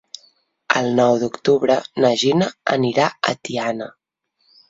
[0.79, 2.47] El nou d'octubre na Gina
[2.79, 3.91] anirà a Tiana.